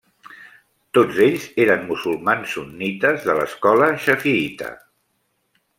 Tots 0.97 1.19
ells 1.25 1.45
eren 1.65 1.85
musulmans 1.91 2.57
sunnites 2.57 3.27
de 3.29 3.37
l'escola 3.41 3.91
xafiïta. 4.07 4.73